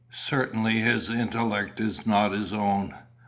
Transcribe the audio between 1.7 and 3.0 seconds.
is not his own.